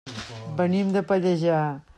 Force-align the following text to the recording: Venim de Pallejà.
Venim 0.61 0.89
de 0.97 1.05
Pallejà. 1.13 1.65